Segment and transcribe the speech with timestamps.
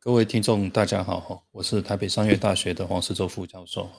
[0.00, 3.90] 各位听众，大家好，我是台北商业大学的黄世洲副教授。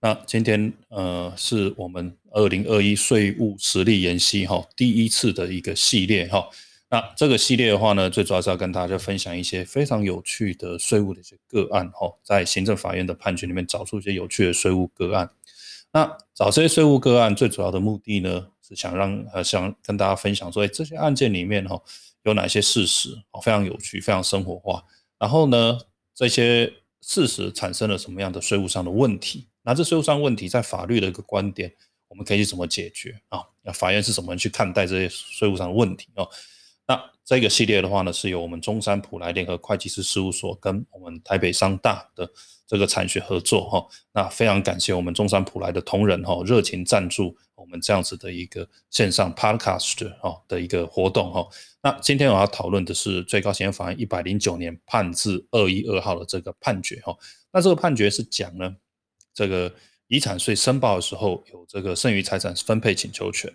[0.00, 6.48] 那今天呃，是我们二零二一税务实力研习哈第一次的一个系列哈。
[6.88, 15.28] 那这个系列的话呢，最主要是要跟大家分享一些非常有趣的税务的一些个案哈，在行政法院的判决里面找出一些有趣的税务个案。
[15.92, 21.82] 那找这些税务个案最主要的目的呢，是想让呃想跟大家分享说，哎，这些案件里面哈
[22.22, 23.08] 有哪些事实，
[23.42, 24.84] 非常有趣，非常生活化。
[25.20, 25.78] 然后呢，
[26.14, 29.46] 这些事实产生了什么样的税务上的问题？
[29.62, 31.72] 那这税务上问题在法律的一个观点，
[32.08, 33.44] 我们可以怎么解决啊？
[33.62, 36.26] 那法院是怎么去看待这些税务上的问题哦？
[36.90, 42.28] 那这个系列的话呢，是由我们中山普莱联合会计师事务所跟我们台北商大的
[42.66, 43.86] 这个产学合作哈。
[44.12, 51.46] 那非常感谢我们中山普莱的同仁哈，热情赞助我们这样子的一个线上 podcast 哈的一个活动哈。
[51.80, 57.16] 那今天我要讨论的是最高行政法院一百零九年判字二一二号的这个判决哈。
[57.52, 58.74] 那这个判决是讲呢，
[59.32, 59.72] 这个
[60.08, 63.48] 遗产税申报的时候有这个剩余财产分配请求权。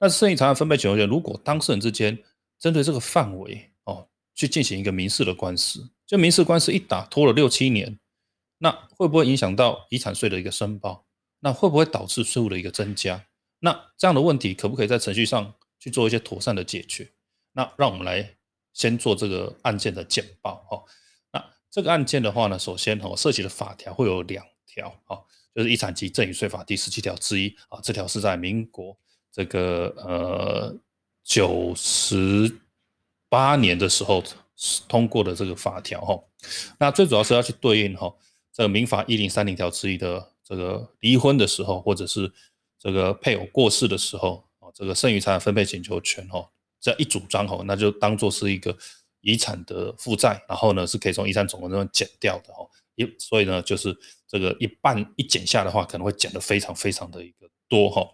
[0.00, 2.16] 那剩余财产分配请求权，如果当事人之间
[2.58, 7.98] 针对这个范围哦去进行一个民事的官司，就民事官司一打拖了六七年，
[8.58, 11.06] 那会不会影响到遗产税的一个申报？
[11.40, 13.26] 那会不会导致税务的一个增加？
[13.60, 17.12] 那这样的问题可不可以在程序上去做一些妥善的解决？
[17.52, 18.36] 那让我们来
[18.72, 20.84] 先做这个案件的简报哈。
[21.32, 28.96] 那这个案件的话呢，首先哈涉及的法条会有两条哈，就是《遗产及赠与税法》第十七条之一啊，这条是在民国
[29.32, 30.76] 这个呃
[31.28, 32.58] 九十
[33.28, 34.24] 八年的时候
[34.88, 36.18] 通过的这个法条哈。
[36.80, 38.10] 那最主要是要去对应哈
[38.50, 42.32] 这个民法一零三零条之一的这个离婚的时候，或者是
[42.78, 46.48] 这个配偶过世的时候啊，这个剩余财产分配请求权哈。
[46.80, 48.74] 这一主张哈，那就当做是一个
[49.20, 53.94] 遗产的负债，然后呢是可以从遗产总额中减掉的哈，一所以呢就是
[54.26, 58.08] 这个一半一减下的话，可能会减得非常非常的一个多哈。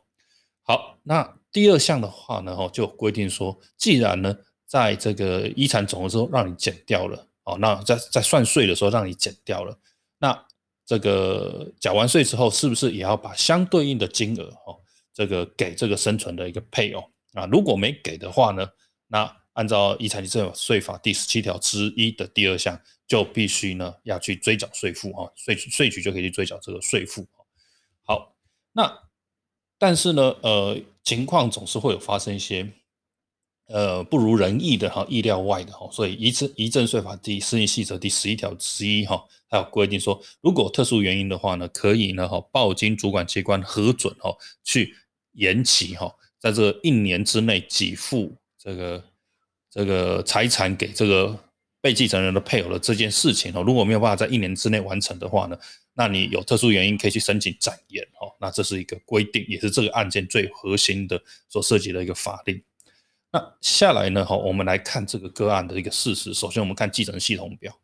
[0.67, 4.35] 好，那第二项的话呢哦，就规定说，既然呢
[4.67, 9.79] 在这个遗产总额之后让你减掉了，哦，那在在算税的时候让你减掉了，
[10.19, 10.47] 那
[10.87, 14.81] 这个缴完税之后，是不是也要把相对应的金额哦，
[15.13, 17.05] 这个给这个生存的一个配偶？
[17.35, 18.67] 啊，如果没给的话呢，
[19.09, 27.27] 那按照遗产及赠税法第十七条之一的第二项，就必须呢要去追缴税负哈，税税局就可以去追缴这个税负。
[28.03, 28.35] 好，
[28.73, 29.04] 那
[29.87, 32.67] 但是呢，呃，情况总是会有发生一些
[33.67, 44.97] 呃不如人意的哈，意料外的哈，所以遗赠遗赠税法第四细则第十一条之一哈，还有规定说，如果特殊原因的话呢，可以呢哈报经主管机关核准哈，去
[45.33, 46.11] 延期哈。
[46.39, 49.05] 在这一年之内给付这个
[49.71, 51.39] 这个财产给这个
[51.84, 55.59] 被继承人的配偶的这件事情哦，如果没有办法在一年之内完成的话呢，
[55.93, 58.33] 那你有特殊原因可以去申请展延哦。
[58.41, 62.59] 那这是一个规定，也是这个案件最核心的所涉及的一个法令。
[63.31, 66.33] 那下来呢，哈，我们来看这个个案的一个事实。
[66.33, 67.78] 首先，我们看继承系统表。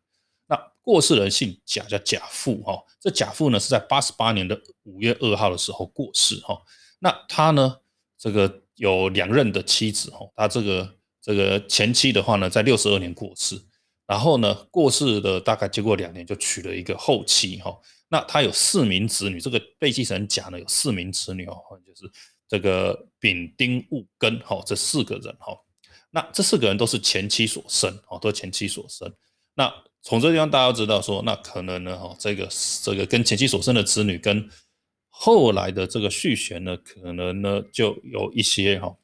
[0.47, 2.83] 那过世人姓贾，叫贾父哈。
[2.99, 6.59] 这贾父呢是在八十八年的五月二号的时候过世哈。
[7.00, 7.77] 那他呢？
[8.16, 13.60] 这个有两任的妻子哈，他这个这个前妻的话呢，在六十二年过世，
[14.10, 17.78] 然后呢过世的大概经过两年就娶了一个后妻哈，
[18.09, 21.54] 那他有四名子女，这个被继承人甲呢有四名子女哦，
[21.87, 22.10] 就是
[22.48, 25.56] 这个丙丁戊庚哈这四个人哈，
[26.10, 29.09] 那这四个人都是前妻所生哦，都是前妻所生，
[29.54, 29.72] 那
[30.03, 32.48] 从这地方大家知道说，那可能呢哈，这个
[32.82, 34.50] 这个跟前妻所生的子女跟
[35.09, 38.97] 后来的这个续弦呢，可能呢就有一些哈，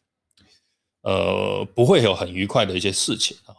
[1.02, 3.54] 呃，不会有很愉快的一些事情哈。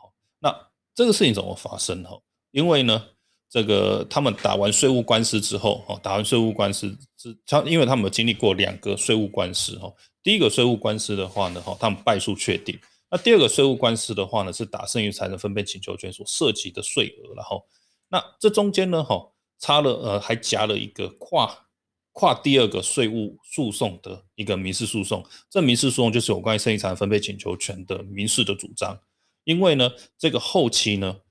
[0.97, 2.19] 这个事情怎么发生哈？
[2.49, 3.05] 因为呢，
[3.47, 9.93] 这个他们打完税务官司之后哈，打完税务官司之他，因为他们经历过两个税务官司哈。
[10.23, 12.75] 第一个税务官司的话呢哈，他们败诉确定。
[13.11, 17.63] 那第二个税务官司的话呢，是打剩余财产分配请求权所涉及的税额然后，
[18.09, 21.65] 那这中间呢哈，差了呃，还夹了一个跨。
[22.11, 28.99] 跨第二个税务诉讼的一个民事诉讼，这民事诉讼就是有关于剩余财产分配请求权的民事的主张。
[29.47, 31.21] 因为呢，这个后期呢，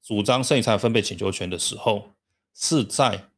[0.00, 2.10] 主张剩余财产分配请求权的时候，
[2.54, 3.28] 是在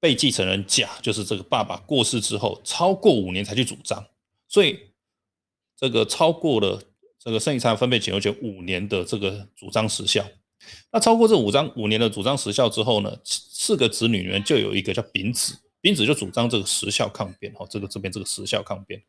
[0.00, 4.02] 被继承人甲，就是这个爸爸过世之后，超过五年才去主张，
[4.48, 4.78] 所以
[5.76, 6.82] 这个超过了
[7.18, 10.26] 这个剩余财产分配请求权五年的这个主张时效。
[10.90, 15.58] 那超过这五张五年的主张时效之后呢，四个子女里面就有一个叫丙子。
[15.82, 19.02] 丙子就主张这个时效抗辩，哈，这个这边这个时效抗辩，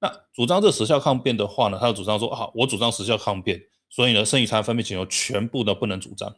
[0.00, 6.36] 那主张这时效抗辩的话呢，他就主张说，啊，我主张时效抗辩，所以呢，剩余财产分配请求全部都不能主张。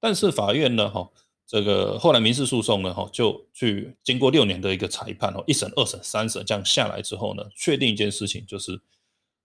[0.00, 1.08] 但是法院呢，哈，
[1.46, 8.80] 这个后来民事诉讼呢，哈，就去经过六年的一个裁判哦，一审、二审、三审这样下来之后呢，确定一件事情，就是，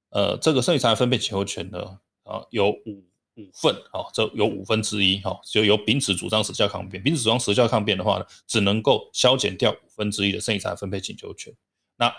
[0.10, 3.04] 呃，这个剩余财产分配请求权呢，啊，有五
[3.36, 11.54] 五份，啊，这有五分之一，哈，就由丙子主张时效抗辩，丙子主张时效抗辩的话呢，只能够消减掉五分之一的剩余财产分配请求权。
[11.98, 12.12] 那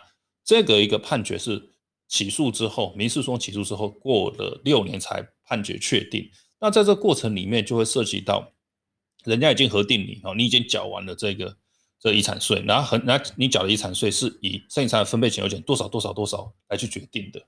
[0.45, 1.75] 这个一个判决是
[2.09, 6.31] 起诉之后，民事诉讼起诉之后，过了六年才判决确定。
[6.61, 8.53] 那在这过程里面，就会涉及到，
[9.25, 11.57] 人家已经核定你哦，你已经缴完了这个
[11.99, 17.45] 这遗产税，然后很，那你缴的遗产税是以剩余财产分配请求权多少多少多少来去决定的。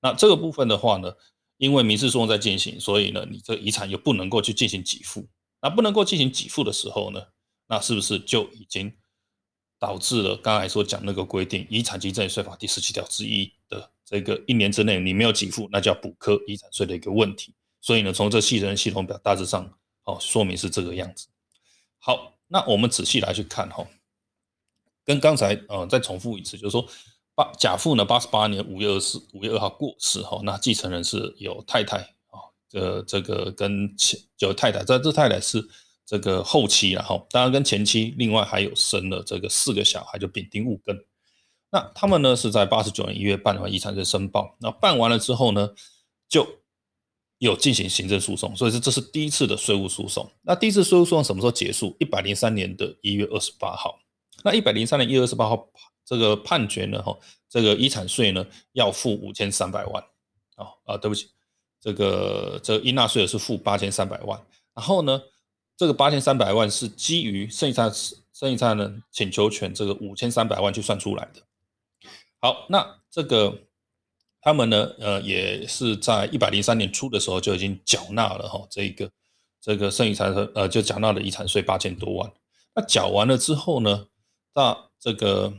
[0.00, 1.12] 那这个部分的话呢，
[1.56, 5.26] 因为民事诉讼在进行，所以呢，你这遗产又不能够去进行给付。
[5.60, 7.20] 那不能够进行给付的时候呢，
[7.68, 8.92] 那是不是就已经
[9.84, 17.52] 导致了刚才所讲那个规定《遗产及赠与税法》第十七条之一的这个一年之内你没有给付，那叫补科遗产税的一个问题？
[17.82, 19.70] 所以呢，从这细人系统表大致上
[20.04, 21.26] 哦，说明是这个样子。
[21.98, 23.86] 好，那我们仔细来去看哈，
[25.04, 26.88] 跟刚才呃再重复一次，就是说，
[27.34, 31.98] 八甲父呢八十八年五月二十五月二号过世哈，那继承人是有太太
[32.30, 32.40] 啊，
[32.70, 35.68] 这这个跟前有太太，这这太太是
[36.06, 40.98] 这个后期了哈，当然跟前妻另外还有生了这个四个小孩，就丙丁戊庚。
[41.70, 45.70] 那他们呢是在八十九年一月办完遗产税申报，那办完了之后呢，
[46.28, 46.46] 就
[47.38, 50.30] 有进行行政诉讼，所以说这是第一次的税务诉讼。
[50.42, 51.96] 那第一次税务诉讼什么时候结束？
[51.98, 53.98] 一百零三年的一月二十八号。
[54.44, 55.68] 那一百零三年一月二十八号
[56.04, 57.02] 这个判决呢？
[57.02, 57.16] 哈，
[57.48, 60.04] 这个遗产税呢要付五千三百万。
[60.56, 61.30] 啊啊，对不起，
[61.80, 64.40] 这个这应纳税额是付八千三百万。
[64.74, 65.20] 然后呢，
[65.76, 67.90] 这个八千三百万是基于剩余财
[68.32, 71.40] 剩余财产的请求权这个五千三百万去算出来的。
[72.40, 73.58] 好，那这个。
[74.46, 79.10] 他们呢，呃，也是在一百零三年初的时候就已经缴纳了哈，这一个
[79.58, 82.30] 这个剩余财产呃，就缴纳了遗产税八千多万。
[82.74, 84.08] 那缴完了之后呢，
[84.54, 85.50] 那这个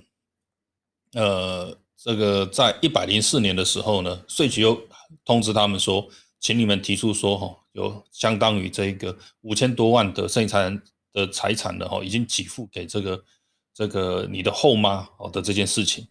[1.14, 4.80] 呃，这个在一百零四年的时候呢，税局又
[5.26, 6.08] 通知他们说，
[6.40, 10.82] 请你们提出说哈，有相当于这个五千多万的剩余财产
[11.12, 13.24] 的财产的哈，已经给付给这个
[13.74, 16.08] 这个你的后妈哦的这件事情。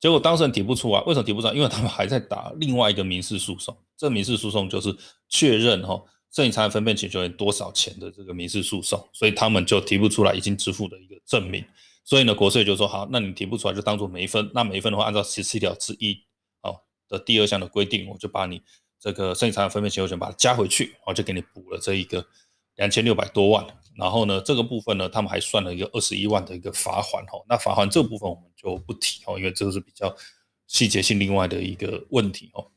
[0.00, 1.52] 结果当事人提不出来，为什么提不出来？
[1.52, 4.96] 因为他们还在打另外一个民事诉讼，这民事诉讼就是
[5.28, 6.02] 确认哈
[6.32, 11.62] 剩余财产分配请求人多少钱的这个民事诉讼，所以他们就提不出来已经支付的一个证明。
[12.02, 14.50] 所以呢，国税就说好，那你提不出来就当做没分。
[14.54, 16.18] 那没分的话，按照十七条之一
[16.62, 18.62] 哦的第二项的规定，我就把你
[19.08, 22.22] 这个剩余财产分配请求权把它加回去，我就给你补了这一个
[22.74, 23.66] 两千六百多万。
[23.96, 27.42] 然后呢，这个部分呢，他们还算了一个二十一万的一个罚款哈。
[27.48, 30.14] 那罚款这部分我们就不提哈，因为这个是比较
[30.66, 32.70] 细节性另外的一个问题哦。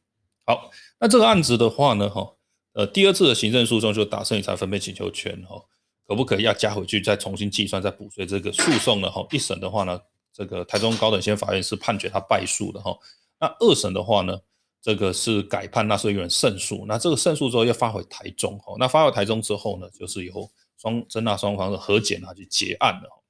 [0.45, 2.25] 好，那这个案子的话呢，哈，
[2.71, 5.61] 呃，第二次的行政诉讼就打剩余财分配请求权哈，
[6.07, 8.25] 可不可以要加回去再重新计算再补税？
[8.25, 9.99] 这个诉讼呢，哈，一审的话呢，
[10.33, 12.97] 这个台中高等先法院是判决他败诉的哈。
[13.37, 14.39] 那二审的话呢，
[14.81, 16.85] 这个是改判纳税人胜诉。
[16.87, 18.75] 那这个胜诉之后要发回台中哈。
[18.79, 23.23] 那发回台中之后呢，就是由双争纳双方的和解啊，去结案了。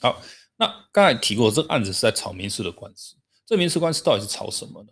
[0.00, 0.20] 好，
[0.56, 3.14] 那刚才提过，这个案子是在吵民事的官司。
[3.46, 4.88] 这民事官司到底是吵什么呢？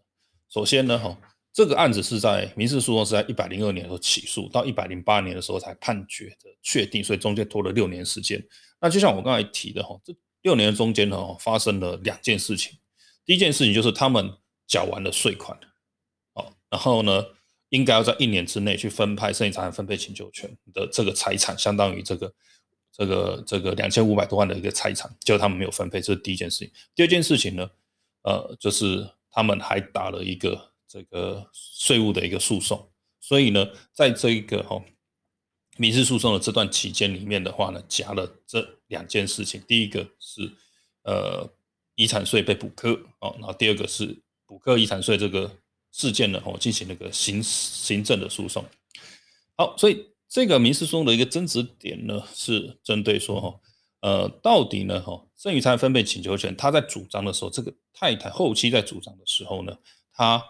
[0.49, 1.19] 首先呢，哈，
[1.53, 8.43] 这个案子是在民事诉讼是在一百零二年的时候起诉，到一百零八年的时候才判决的确定，所以中间拖了六年时间。
[8.81, 12.79] 那就像我刚才提的哈，这六年中间呢，发生了两件事情。
[13.25, 14.33] 第一件事情就是他们
[14.67, 15.59] 缴完了税款，
[16.35, 17.25] 哦，然后呢？
[17.71, 22.33] 应该要在一年之内去分派剩余财产分配请求权的这个财产，相当于这个
[22.93, 26.71] 这个这个两千五百多万的一个财产，就他们没有分配，这是第一件事情。
[26.95, 27.69] 第二件事情呢，
[28.23, 34.81] 呃，就是他们还打了一个这个税务的一个诉讼，所以呢，在这一个哈
[35.77, 40.49] 民事诉讼的这段期间里面的话呢，夹了这两件事情，第一个是
[41.03, 41.53] 呃
[41.97, 44.17] 遗产税被补课哦，然后第二个是
[44.47, 45.51] 补课遗产税这个。
[45.93, 48.63] 事件呢，哦，进行那个行行政的诉讼。
[49.57, 53.61] 好，所以这个民事诉讼的一个争执点呢，是针对说，哈，
[54.01, 59.75] 呃，到底呢，哈，剩余财产分配请求权，他在主张的时候，这个太太后期在主张的时候呢，
[60.13, 60.43] 他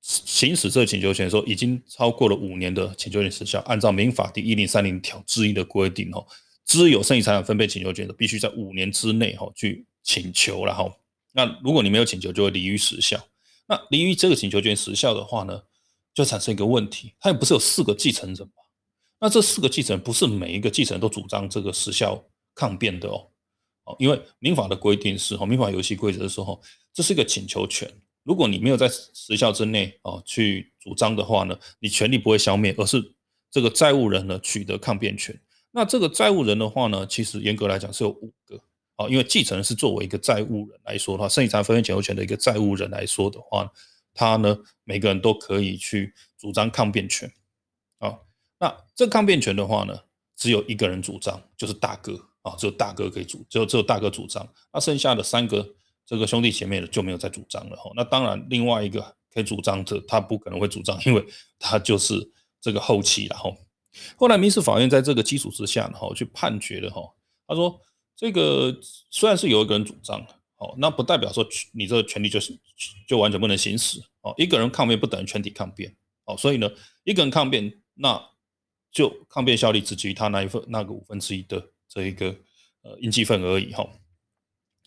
[0.00, 3.58] 行使这个请求权的时候，已经超过了五年的请求权时效。
[3.66, 6.24] 按照民法第一零三零条之一的规定，哈，
[6.64, 10.94] 只有剩余财产分配请求权的，必须在五年之内，哈，去请求，然后，
[11.32, 13.22] 那如果你没有请求，就会离于时效。
[13.66, 15.62] 那离于这个请求权时效的话呢，
[16.14, 18.54] 就产生一个问题，它也不是有四个继承人吗？
[19.20, 23.28] 那这四个继承人不是每一个继承人都主张这个时效抗辩的哦，
[23.84, 26.62] 哦，因为民法的规定是哈，民法游戏规则的时候，
[26.94, 27.92] 这是一个请求权，
[28.22, 33.14] 如果你没有在时效之内哦去主张的话呢，你权利不会消灭，而是
[33.50, 35.38] 这个债务人呢取得抗辩权。
[35.72, 38.58] 那这个债务人的话呢，其实严格来讲是有五个
[38.98, 43.72] 啊，因为继承是作为一个债务人来说的话，剩余财产分配请求权的一个债务人来说的话，
[44.12, 47.32] 他呢每个人都可以去主张抗辩权
[47.98, 48.18] 啊。
[48.58, 49.96] 那这抗辩权的话呢，
[50.34, 54.46] 只有一个人主张，就是大哥啊，只有大哥可以主，只有只有大哥主张。
[54.72, 55.74] 那剩下的三个
[56.04, 57.92] 这个兄弟姐妹的就没有再主张了哈。
[57.94, 59.00] 那当然，另外一个
[59.32, 61.24] 可以主张的，他不可能会主张，因为
[61.60, 63.48] 他就是这个后期了哈。
[64.16, 67.02] 后来民事法院在这个基础之下呢，哈，去判决了哈。
[67.46, 67.80] 他说，
[68.18, 68.76] 这个
[69.10, 70.20] 虽然是有一个人主张，
[70.56, 72.52] 哦，那不代表说你这个权利就是
[73.08, 74.34] 就完全不能行使哦。
[74.36, 76.68] 一个人抗辩不等于全体抗辩哦，所以呢，
[77.04, 78.20] 一个人抗辩，那
[78.90, 82.34] 就抗辩效力只基于他那一份那个五分之一的这一个
[82.82, 83.88] 呃应计份而已哈。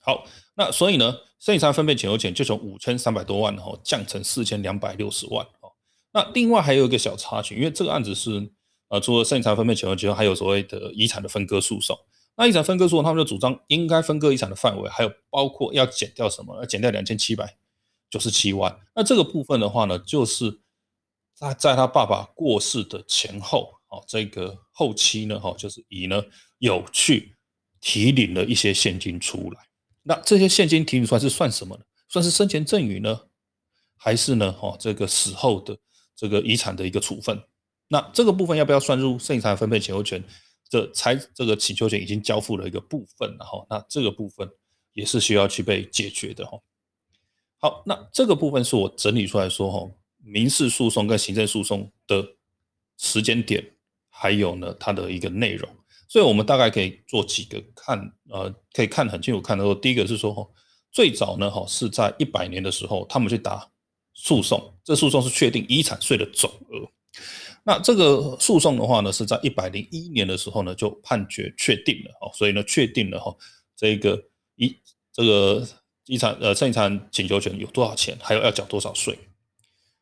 [0.02, 5.72] 好，那所以呢，剩余财产分配请求权就从五千三百多万哈降成四千两百六十万哦。
[6.12, 8.52] 那另外还有一个小插曲，因为这个案子是。
[8.92, 11.98] 呃，除了剩余财产分配请求权，还有所谓的遗产的分割诉讼。
[12.36, 16.58] 那遗产分割诉讼，他们就主张应该分割遗产的范围，还有包括要减掉什么？
[16.58, 17.58] 要减掉两千七百
[18.10, 18.80] 九十七万。
[18.96, 20.62] 那这个部分的话呢，就是
[21.36, 26.24] 在在他爸爸过世的前后，哦，这个后期呢，哈，就是乙呢
[26.58, 27.36] 有去
[27.80, 29.62] 提领了一些现金出来。
[30.04, 31.84] 那这些现金提领出来是算什么呢？
[32.08, 33.22] 算是生前赠与呢，
[33.98, 35.78] 还是呢，哈，这个死后的
[36.16, 37.40] 这个遗产的一个处分？
[37.90, 40.24] 那这个部分要不要算入剩余财产分配请求权？
[40.72, 44.50] 这财这个请求权已经交付了一个部分，然后那这个部分
[44.94, 46.58] 也是需要去被解决的哈。
[47.60, 49.92] 好，那这个部分是我整理出来说哈，
[50.24, 52.25] 民事诉讼跟行政诉讼的
[52.98, 53.62] 时间点，
[54.10, 55.70] 还有呢它的一个内容，
[56.08, 58.00] 所以我们大概可以做几个看，
[58.30, 60.48] 呃，可以看很清楚看到，第一个是说哈，
[60.90, 63.70] 最早呢哈是在一百年的时候，他们去打
[64.13, 66.90] 诉讼，这诉讼是确定遗产税的总额。
[67.63, 73.36] 那这个诉讼的话呢，是在一百零一年的时候呢，就判决确定了哦，所以呢，确定了哈，
[73.75, 74.20] 这个
[74.56, 74.75] 遗
[75.13, 75.68] 这个
[76.08, 79.18] 遗产呃，剩余财产请求权有多少钱，还有要缴多少税。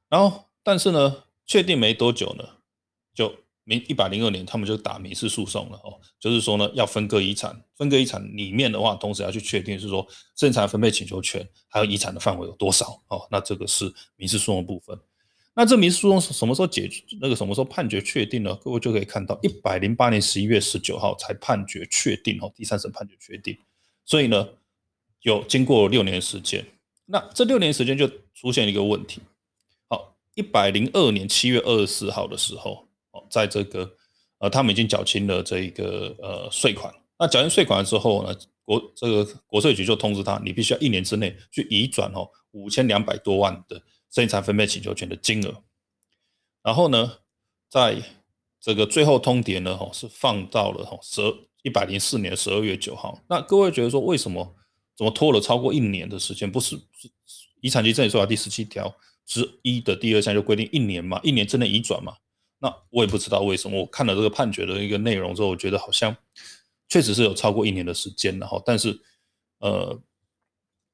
[0.07, 2.47] 然后，但是呢，确定没多久呢，
[3.13, 3.33] 就
[3.65, 14.97] 民一百零二年，他们就打民事诉讼了哦，就是说呢，要分割遗产，分割遗产里面的话，同时要去确定是说剩余财产分配请求权还有遗产的范围有多少哦，那这个是民事诉讼部分。
[15.59, 16.89] 那这民事诉讼什么时候解
[17.19, 18.55] 那个什么时候判决确定呢？
[18.63, 23.57] 各位就可以看到，一百零八年十一月十九号才判决确定哦，第三审判决确定。
[24.05, 24.47] 所以呢，
[25.23, 26.65] 有经过六年时间。
[27.07, 29.19] 那这六年时间就出现一个问题。
[29.89, 33.91] 好，一百零二年七月二十四号的时候，哦，在这个
[34.37, 36.89] 呃，他们已经缴清了这一个呃税款。
[37.17, 43.81] 那缴清税款之后呢，国这个国税局就通知他，你必须要一年之内去移转哦五千两百多万的。
[44.11, 45.63] 生产分配请求权的金额，
[46.63, 47.19] 然后呢，
[47.69, 48.01] 在
[48.59, 51.21] 这个最后通牒呢，哈是放到了哈十
[51.61, 53.21] 一百零四年十二月九号。
[53.29, 54.55] 那各位觉得说，为什么
[54.97, 56.51] 怎么拖了超过一年的时间？
[56.51, 57.09] 不是是
[57.61, 58.91] 遗产及赠与税法第十七条
[59.25, 62.17] 之一的第二项就规定一年嘛，一年之内移转嘛？
[62.57, 63.79] 那我也不知道为什么。
[63.79, 66.15] 我看了这个判决的一个内容之后，我觉得好像
[66.87, 68.99] 确实是有超过一年的时间了哈，但是
[69.59, 70.01] 呃。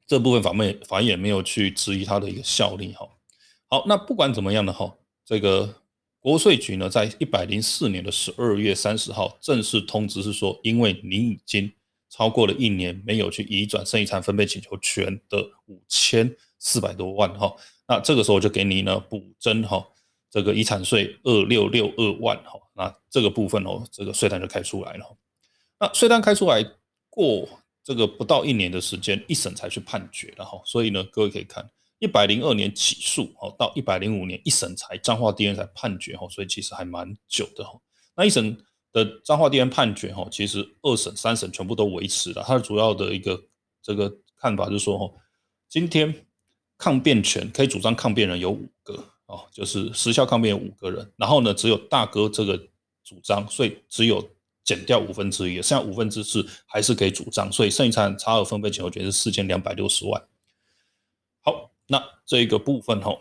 [0.07, 3.09] 这部分法院法院也没有去质疑它的一个效力哈。
[3.67, 4.95] 好，那不管怎么样的哈，
[5.25, 5.81] 这个
[6.19, 11.74] 国税局呢，在一百零四年的十二月三十号正式通知是说，因为你已经
[12.07, 17.55] 超过了一年没有去移转剩余财产分配请求权的五千四百多万哈，
[17.88, 19.83] 那这个时候就给你呢补征哈
[20.29, 25.17] 这个遗产税二六六二万哈，那这个部分哦，这个税单就开出来了。
[25.79, 26.63] 那税单开出来
[27.09, 27.50] 过。
[27.86, 37.80] 这个不到一年的时间，一审才去判决了哈，所以呢，各位可以看一百零二年起诉，哦，到一百零五年一审才彰化地院才判决哈，所以其实还蛮久的哈。
[38.15, 38.58] 那一审
[38.92, 42.44] 的彰化地院判决哈，其实二审、三审全部都维持了。
[42.44, 43.39] 它的主要的一个
[43.84, 45.13] 这个看法就是说哈，
[45.70, 46.12] 今天
[46.80, 48.96] 抗辩权可以主张抗辩人有五个
[49.27, 52.58] 哦，就是时效抗辩有五个人，然后呢，只有大哥这个
[53.04, 54.27] 主张，所以只有。
[54.65, 60.22] 减掉五分之一，剩下五分之四还是可以主张，所以剩余产差额分配请求权是四千两百六十万。
[61.41, 63.15] 好，那这个部分哈，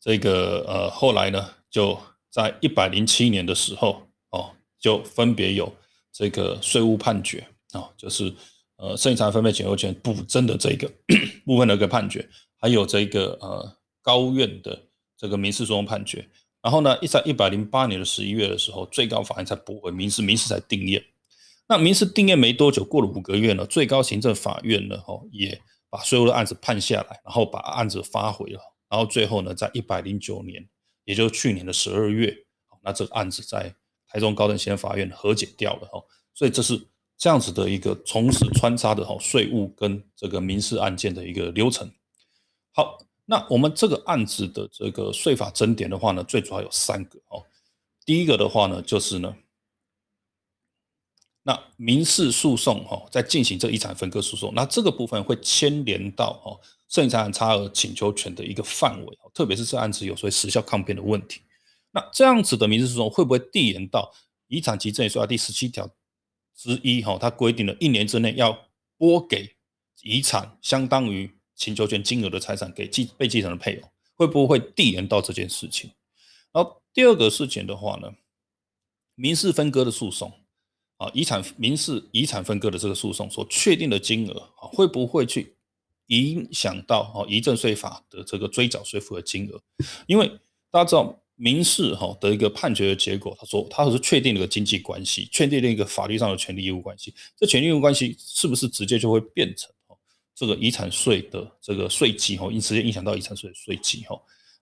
[0.00, 5.70] 这个呃后来呢，就在一百零七年的时候哦，就分别有
[6.10, 8.34] 这个税务判决啊，就是
[8.76, 10.90] 呃剩余产分配请求权补增的这个
[11.44, 12.26] 部分的一个判决，
[12.58, 14.82] 还有这个呃高院的
[15.14, 16.26] 这个民事诉讼判决。
[16.66, 21.00] 然后呢，一在一百零八年的十一月的时候，最高法院才驳回民事，民事才定验。
[21.68, 28.60] 那民事定验没多久，过了五个月呢，最高行政法院呢，哦，也把所有的案子判下来，然后把案子发回了。
[28.90, 30.68] 然后最后呢，在一百零九年，
[31.04, 32.36] 也就是去年的十二月，
[32.82, 33.72] 那这个案子在
[34.08, 36.02] 台中高等行政法院和解掉了哈，
[36.34, 36.84] 所以这是
[37.16, 41.88] 这样子的一个同时穿插的哈税务跟这个民事案件的一个流程。
[42.72, 47.44] 好，那我们这个案子的这个税法争点的话呢，最主要有三个哦。
[48.04, 49.36] 第一个的话呢，就是呢。
[51.42, 61.42] 那民事诉讼哈，在进行这遗产分割诉讼，那这个部分会牵连到哈，剩余财产差额请求权的一个范围哦，特别是这案子有所谓时效抗辩的问题。
[61.92, 64.12] 那这样子的民事诉讼会不会递延到
[64.48, 65.88] 遗产及赠与税法第十七条
[66.56, 67.16] 之一哈？
[67.20, 68.66] 它规定了一年之内要
[68.96, 69.54] 拨给
[70.02, 75.90] 遗产相当于请求权金额的财产给继被继承的配偶，会不会递延到这件事情？
[76.52, 78.14] 然后第二个事情的话呢，
[79.14, 80.32] 民事分割的诉讼。
[80.98, 85.54] 啊，遗产民事遗产分割的这个诉讼所确定的金额啊，会不会去
[86.06, 89.60] 影响到啊遗赠税法的这个追缴税负的金额？
[90.06, 90.26] 因为
[90.70, 99.70] 大家知道民事哈的一个判决的结果，他说他是确定了一个经济关系，确定了一个法律上的权利义务关系，这权利义务关系是不是直接就会变成
[100.36, 104.16] 这个遗产税的这个税基哦，因直接影响到遗产税的税基哈？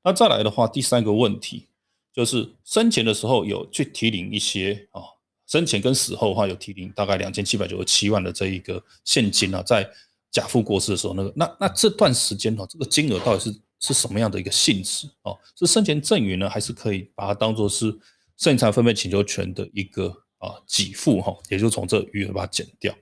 [0.05, 1.67] 那再来的话，第三个问题
[2.13, 5.03] 就是生前的时候有去提领一些啊。
[5.47, 9.89] 生前跟死后的话，有提领大概两千七百九十七万的这一个现金啊，在
[10.31, 15.39] 贾父过世的时候，那个那那这段时间哈，这个金额到底是是什么样的一个性质哦？
[15.55, 17.95] 是生前赠与呢，还是可以把它当做是
[18.39, 21.37] 剩财分配请求权的一个啊给付哈？
[21.51, 22.95] 也就从这余额把它减掉。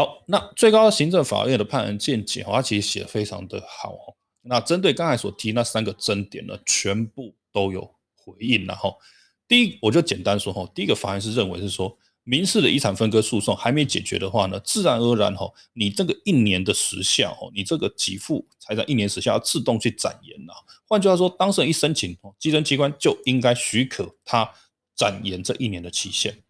[0.00, 4.16] 好，那最高行政法院的判案见解，它其实写的非常的好哦。
[4.40, 7.82] 那针对刚才所提那三个争点呢，全部都有
[8.16, 8.90] 回应了哈。
[9.46, 20.54] 第一，我就简单说哈，第一个法院是认为是说，民事的遗产分割诉讼还没解决的话呢，自然而然哈，你这个一年的时效哦，你这个给付财产一年时效要自动去展延呐。
[20.86, 24.50] 换句话说，当事人一申请哦，基征机关就应该许可他
[24.96, 26.42] 展延这一年的期限。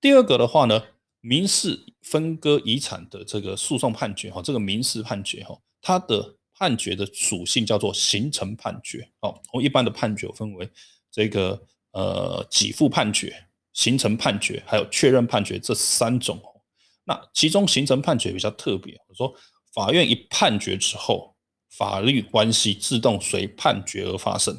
[0.00, 0.80] 第二个的话呢，
[1.20, 9.40] 民事分割遗产的这个诉讼判决哈，这个民事判决哈，它的判决的属性叫做形成判决哦。
[9.52, 10.70] 我一般的判决分为
[11.10, 11.66] 这个。
[11.92, 13.34] 呃，给付判决、
[13.72, 16.40] 形成判决，还有确认判决这三种。
[17.02, 19.34] 那其中形成判决比较特别，我说
[19.74, 21.34] 法院一判决之后，
[21.68, 24.56] 法律关系自动随判决而发生。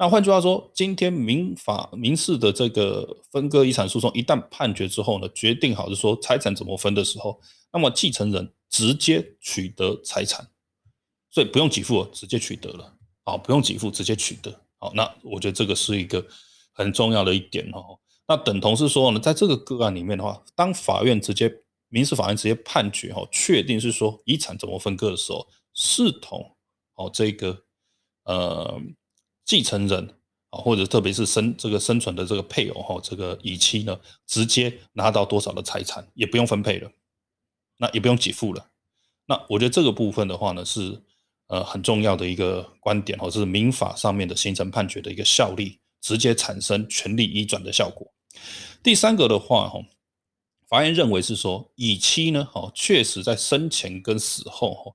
[0.00, 7.38] 那换句话说，今天民法民事的这个分割遗产诉讼一旦判决之后呢，决定好是说财产怎么分的时候，
[7.70, 10.48] 那么继承人直接取得财产，
[11.30, 12.96] 所以不用给付，直接取得了。
[13.26, 14.50] 好，不用给付，直接取得。
[14.78, 16.26] 好，那我觉得这个是一个
[16.72, 17.98] 很重要的一点哦。
[18.26, 21.54] 那等同是说呢，在这个个案里面的话，当法院直接
[21.88, 26.56] 民事法院直接判决哈，确定是说遗产怎么分割的时候，视同
[26.94, 27.64] 哦这个
[28.24, 28.80] 呃
[29.50, 30.08] 继承人
[30.50, 36.88] 啊，或者特别是生这个生存的这个配偶哈，这个乙妻呢，直接拿到多少的财产，也不用分配了，
[37.78, 38.70] 那也不用给付了。
[39.26, 41.02] 那我觉得这个部分的话呢是。
[41.52, 48.06] 呃，很重要的一个观点，或者是民法上面的形成判决的一个效力，直接产生权利移转的效果。
[48.84, 49.80] 第三个的话，哈，
[50.68, 54.92] 法院认为是说，乙妻呢，哈，确实在生前跟死后，哈，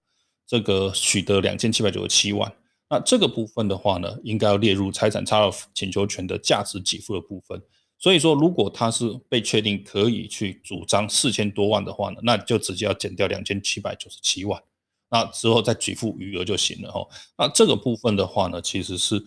[0.48, 2.50] 这个取得两千七百九十七万，
[2.96, 7.62] 那这个部分的话呢，应该要列入财产差额请求权的价值给付的部分。
[7.98, 14.62] 所以说，如果他是被确定可以去主张四千多万的话呢，那就直接要减掉两千七百九十七万。
[15.10, 17.06] 那之后再给付余额就行了哈。
[17.38, 19.22] 那这个部分的话呢，其实是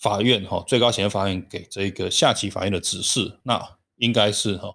[0.00, 3.38] 法院哈最高行政法院给这个下级法院的指示。
[3.44, 3.64] 那
[3.96, 4.74] 应该是哈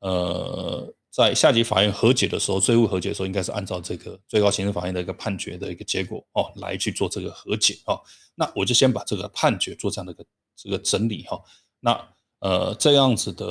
[0.00, 7.98] 呃在下级法院和解的时候，税务和解的时候，应该是按照这个最高行政法院的一个判决的一个结果哦来去做这个和解哦。
[8.34, 10.22] 那我就先把这个判决做这样的一个
[10.54, 11.42] 这个整理哈。
[11.80, 12.08] 那
[12.40, 13.46] 呃这样子的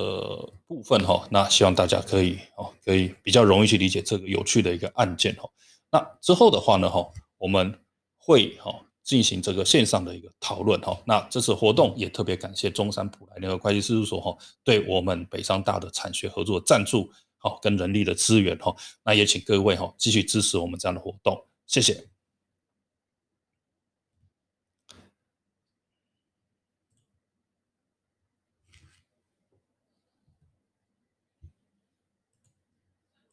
[0.68, 5.50] 部分哈，那希望大家可以哦可以比较容易去理解这个有趣的一个案件哈。
[5.90, 7.04] 那之后的话呢，哈，
[7.40, 7.80] 我们
[8.20, 10.96] 会哈进行这个线上的一个讨论哈。
[11.04, 17.10] 那这次活动也特别感谢中山普莱联合会计事务所哈，对我们北商大的产学合作赞助，
[17.46, 18.76] 哦跟人力的资源哈。
[19.06, 22.15] 那也请各位哈继续支持我们这样的活动，谢谢。